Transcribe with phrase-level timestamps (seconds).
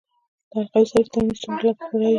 [0.49, 2.09] د حلقوي سړک ترمیم څومره لګښت لري؟